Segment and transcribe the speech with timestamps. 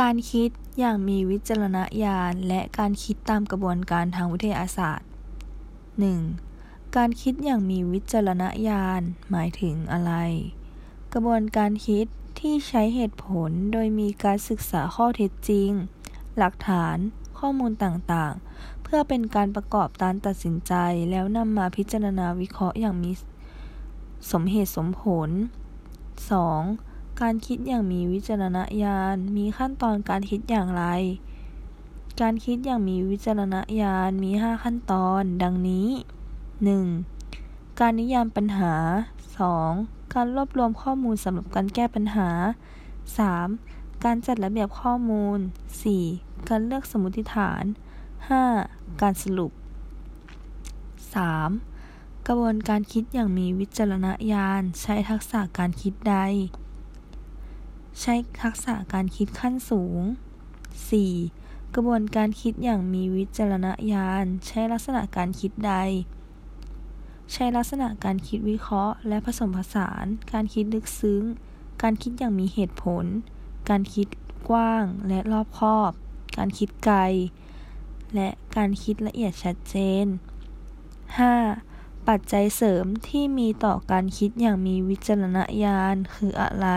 [0.00, 5.08] การคิดอย่างมีวิจารณญาณและการคิดตามกระบวนการทางวิทยาศาสตร์
[6.20, 6.96] 1.
[6.96, 10.12] การคิดอย่างมีวิจารณญาณหมายถึงอะไร
[11.12, 12.06] กระบวนการคิด
[12.40, 15.70] ที่ใช้เหตุผลโดยมีการศึกษาข้อเท็จจริง
[16.38, 16.96] หลักฐาน
[17.38, 20.74] ข้อมูลต่างๆ เพื่อเป็นการประกอบการตัดสินใจ
[21.10, 23.12] แล้วนำมาพิจารณาวิเคราะห์อย่างมี
[24.32, 25.30] สมเหตุสมผล
[26.50, 26.91] 2.
[27.20, 30.84] การคิดอย่างมีวิจารณญาณ มีขั้นตอนการคิดอย่างไร
[32.20, 35.88] การคิดอย่างมีวิจารณญาณมี 5 ขั้นตอน ดังนี้
[37.04, 37.80] 1.
[37.80, 38.74] การนิยามปัญหา
[39.42, 40.14] 2.
[40.14, 42.28] การรวบรวมข้อมูลสำหรับการแก้ปัญหา
[43.36, 44.04] 3.
[44.04, 45.38] การจัดระเบียบข้อมูล
[45.92, 46.48] 4.
[46.48, 47.62] การเลือกสมมติฐาน
[48.32, 49.00] 5.
[49.02, 49.52] การสรุป
[51.48, 52.26] 3.
[52.26, 56.16] กระบวนการคิดอย่างมีวิจารณญาณ ใช้ทักษะการคิดใด
[58.00, 60.00] ใช้ทักษะการคิดขั้นสูง
[60.88, 61.74] 4.
[61.74, 65.74] กระบวนการคิดอย่างมีวิจารณญาณ ใช้ลักษณะการคิดใด
[67.32, 71.22] ใช้ลักษณะการคิดวิเคราะห์ และผสมผสาน การคิดลึกซึ้ง
[71.82, 73.04] การคิดอย่างมีเหตุผล
[73.68, 74.08] การคิด
[74.48, 75.92] กว้างและรอบคอบ
[76.36, 76.98] การคิดไกล
[78.14, 80.06] และการคิดละเอียดชัดเจน
[81.26, 82.08] 5.
[82.08, 86.68] ปัจจัยเสริมที่มีต่อการคิดอย่างมีวิจารณญาณคืออะไร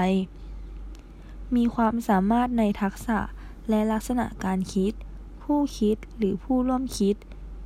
[1.55, 3.19] มีความสามารถในทักษะ
[3.69, 4.93] และลักษณะการคิด
[5.43, 7.15] ผู้คิดหรือผู้ร่วมคิด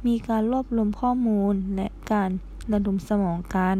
[0.07, 2.29] มีการรวบรวมข้อมูลและการ
[2.73, 3.77] ระดมสมองกัน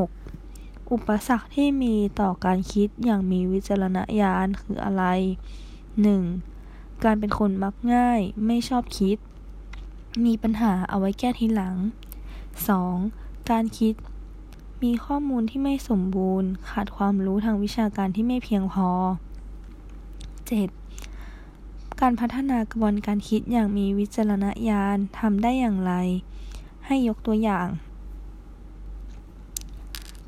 [0.00, 0.90] 6.
[0.92, 5.04] อุปสรรคที่มีต่อการคิดอย่างมีวิจารณญาณคืออะไร
[6.24, 7.04] 1.
[7.04, 9.16] การเป็นคนมักง่ายไม่ชอบคิด
[10.24, 11.76] มีปัญหาเอาไว้แก้ทีหลัง
[12.82, 13.50] 2.
[13.50, 13.94] การคิด
[14.82, 18.90] มีข้อมูลที่ไม่สมบูรณ์ ขาดความรู้ทางวิชาการที่ไม่เพียงพอ
[20.88, 22.00] 7.
[22.00, 25.92] การพัฒนากระบวนการคิดอย่างมีวิจารณญาณทำได้อย่างไร
[26.86, 27.68] ให้ยกตัวอย่าง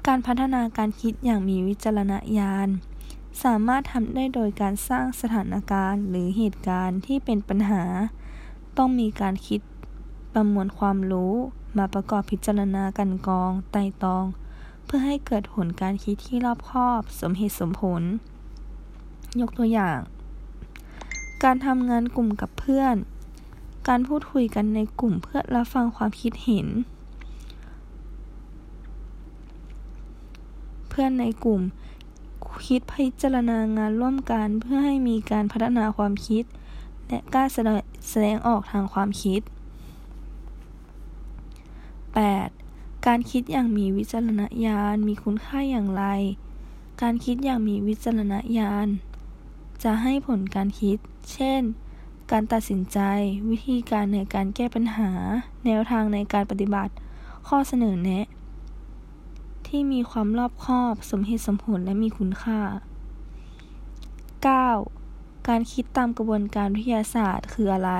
[0.07, 2.69] การพัฒนาการคิดอย่างมีวิจารณญาณ
[3.45, 7.85] สามารถทำได้โดยการสร้างสถานการณ์ หรือเหตุการณ์ที่เป็นปัญหา
[8.77, 9.61] ต้องมีการคิด
[10.33, 11.35] ประมวลความรู้
[11.79, 14.25] มาประกอบพิจารณากันกอง ไต่ตอง
[14.85, 18.03] เพื่อให้เกิดผลการคิดที่รอบคอบ สมเหตุสมผล
[19.41, 19.99] ยกตัวอย่าง
[21.45, 22.97] การทำงานกลุ่มกับเพื่อน
[23.89, 26.67] การพูดคุยกันในกลุ่มเพื่อรับฟังความคิดเห็น
[30.89, 31.61] เพื่อนในกลุ่ม
[32.67, 36.45] คิดพิจารณางานร่วมกันเพื่อให้มีการพัฒนาความคิด
[37.09, 37.45] และกล้า
[38.11, 39.41] แสดงออกทางความคิด
[42.23, 42.64] 8.
[43.07, 46.05] การคิดอย่างมีวิจารณญาณมีคุณค่าอย่างไร
[47.03, 48.89] การคิดอย่างมีวิจารณญาณ
[49.83, 50.99] จะให้ผลการคิด
[51.33, 51.63] เช่น
[52.31, 52.99] การตัดสินใจ
[53.51, 55.11] วิธีการในการแก้ปัญหา
[55.65, 56.93] แนวทางในการปฏิบัติ
[57.49, 58.27] ข้อเสนอแนะ
[59.67, 62.61] ที่มีความรอบคอบ สมเหตุสมผลและมีคุณค่า
[64.65, 65.49] 9.
[65.49, 67.93] การคิดตามกระบวนการวิทยาศาสตร์คืออะไร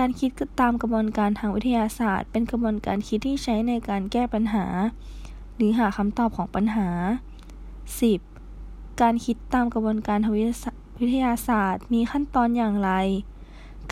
[0.00, 0.30] การคิด
[0.60, 4.66] ตามกระบวนการทางวิทยาศาสตร์ เป็นกระบวนการคิดที่ใช้ในการแก้ปัญหา
[5.56, 6.88] หรือหาคำตอบของปัญหา
[8.14, 9.00] 10.
[9.00, 12.90] การคิดตามกระบวนการทางวิทยาศาสตร์ มีขั้นตอนอย่างไร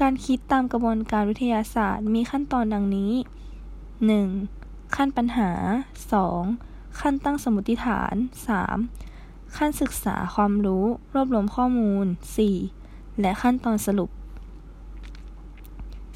[0.01, 3.13] การคิดตามกระบวนการวิทยาศาสตร์ มีขั้นตอนดังนี้
[4.25, 4.97] 1.
[4.97, 5.51] ขั้นปัญหา
[6.23, 7.01] 2.
[7.01, 8.15] ขั้นตั้งสมมติฐาน
[8.87, 9.57] 3.
[9.57, 12.07] ขั้นศึกษาความรู้ รวบรวมข้อมูล
[12.63, 13.21] 4.
[13.21, 14.11] และขั้นตอนสรุป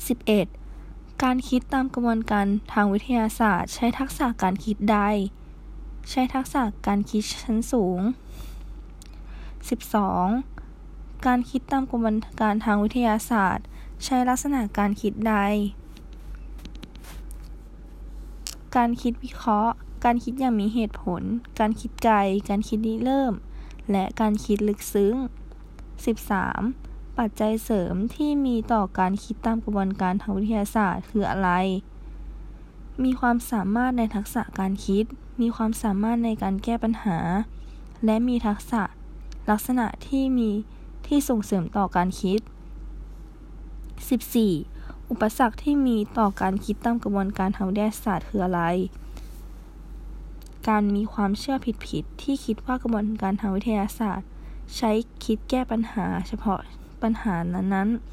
[0.09, 1.23] 11.
[1.23, 4.99] การคิดตามกระบวนการทางวิทยาศาสตร์ ใช้ทักษะการคิดใด
[6.11, 8.01] ใช้ทักษะการคิดชั้นสูง
[10.23, 11.27] 12.
[11.27, 13.67] การคิดตามกระบวนการทางวิทยาศาสตร์
[14.05, 15.35] ใช้ลักษณะการคิดใด
[18.77, 19.75] การคิดวิเคราะห์
[20.05, 21.23] การคิดอย่างมีเหตุผล
[21.59, 22.17] การคิดไกล
[22.49, 23.35] การคิดริเริ่ม
[23.91, 25.15] และการคิดลึกซึ้ง
[25.95, 26.92] 13.
[27.19, 31.51] ปัจจัยเสริมที่มีต่อการคิดตามกระบวนการทางวิทยาศาสตร์คืออะไร
[33.05, 35.05] มีความสามารถในทักษะการคิด
[35.41, 37.19] มีความสามารถในการแก้ปัญหา
[38.05, 38.83] และมีทักษะ
[39.51, 40.51] ลักษณะที่มี
[41.07, 42.41] ที่ส่งเสริมต่อการคิด
[44.35, 45.11] 14.
[45.11, 48.63] อุปสรรคที่มีต่อการคิดตามกระบวนการทางวิทยาศาสตร์คืออะไร
[50.69, 51.57] การมีความเชื่อ
[51.87, 54.29] ผิดๆที่คิดว่ากระบวนการทางวิทยาศาสตร์
[54.77, 54.91] ใช้
[55.25, 56.61] คิดแก้ปัญหาเฉพาะ
[57.03, 58.13] ปัญหานั้นๆ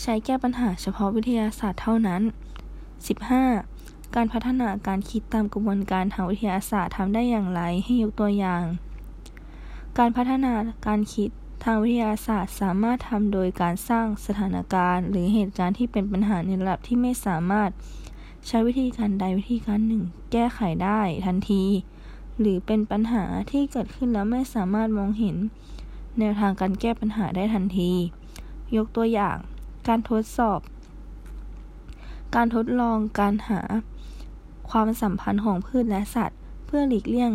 [0.00, 2.22] ใช้แก้ปัญหาเฉพาะวิทยาศาสตร์เท่านั้น
[3.38, 4.14] 15.
[4.14, 8.62] การพัฒนาการคิดตามกระบวนการทางวิทยาศาสตร์ทำได้อย่างไรให้ยกตัวอย่าง
[9.98, 10.52] การพัฒนา
[10.86, 11.30] การคิด
[11.64, 17.70] ทางวิทยาศาสตร์สามารถทำโดยการสร้างสถานการณ์ หรือเหตุการณ์ที่เป็นปัญหาในระดับที่ไม่สามารถ
[18.46, 20.02] ใช้วิธีการใดวิธีการหนึ่ง
[20.32, 21.62] แก้ไขได้ทันที
[22.40, 25.36] หรือเป็นปัญหาที่เกิดขึ้นแล้วไม่สามารถมองเห็น
[26.18, 27.90] แนวทางการแก้ปัญหาได้ทันที
[28.76, 29.36] ยกตัวอย่าง
[29.88, 30.60] การทดสอบ
[32.34, 33.60] การทดลองการหา
[34.70, 37.32] ความสัมพันธ์ของพืชและสัตว์ เพื่อหลีกเลี่ยง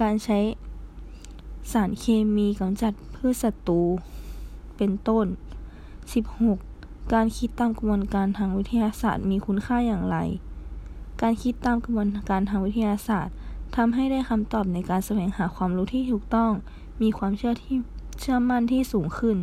[0.00, 0.38] การใช้
[1.72, 2.04] สารเค
[2.36, 3.80] มีกำจัดพืชศัตรู
[4.76, 5.26] เป็นต้น
[6.38, 7.12] 16.
[7.12, 10.16] การคิดตามกระบวนการทางวิทยาศาสตร์มีคุณค่าอย่างไร
[11.20, 13.34] การคิดตามกระบวนการทางวิทยาศาสตร์
[13.76, 16.52] ทำให้ได้คำตอบในการแสวงหาความรู้ที่ถูกต้อง
[17.02, 17.76] มีความเชื่อที่
[18.20, 19.36] เชื่อมั่นที่สูงขึ้น